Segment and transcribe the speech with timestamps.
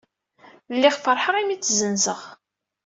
[0.75, 2.21] Lliɣ feṛḥeɣ imi i tt-zzenzeɣ.